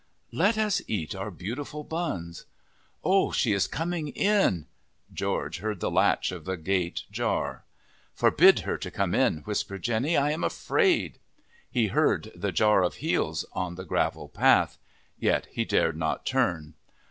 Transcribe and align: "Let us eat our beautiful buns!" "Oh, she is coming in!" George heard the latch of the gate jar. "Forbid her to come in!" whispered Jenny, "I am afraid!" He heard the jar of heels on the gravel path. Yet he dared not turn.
"Let 0.31 0.57
us 0.57 0.81
eat 0.87 1.13
our 1.13 1.29
beautiful 1.29 1.83
buns!" 1.83 2.45
"Oh, 3.03 3.31
she 3.31 3.53
is 3.53 3.67
coming 3.67 4.07
in!" 4.07 4.65
George 5.13 5.59
heard 5.59 5.79
the 5.79 5.91
latch 5.91 6.31
of 6.31 6.45
the 6.45 6.57
gate 6.57 7.03
jar. 7.11 7.65
"Forbid 8.15 8.61
her 8.61 8.79
to 8.79 8.89
come 8.89 9.13
in!" 9.13 9.43
whispered 9.43 9.83
Jenny, 9.83 10.17
"I 10.17 10.31
am 10.31 10.43
afraid!" 10.43 11.19
He 11.69 11.89
heard 11.89 12.31
the 12.33 12.51
jar 12.51 12.81
of 12.83 12.95
heels 12.95 13.45
on 13.53 13.75
the 13.75 13.85
gravel 13.85 14.27
path. 14.27 14.79
Yet 15.19 15.45
he 15.51 15.65
dared 15.65 15.97
not 15.97 16.25
turn. 16.25 16.73